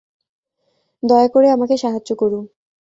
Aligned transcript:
দয়া 1.03 1.27
করে 1.27 1.47
আমাকে 1.49 1.75
সাহায্য 1.77 2.09
করুন। 2.15 2.43